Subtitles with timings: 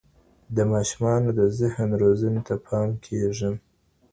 [0.55, 3.51] د ماشومانو د ذهن روزني ته پام کېږي.